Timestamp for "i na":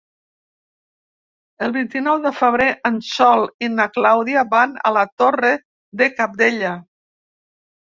3.69-3.87